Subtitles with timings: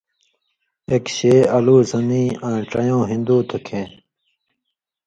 [0.89, 3.87] اېک شے (شیعہ)، الُو سُنی آں ڇَیؤں ہِندُو تُھو کھیں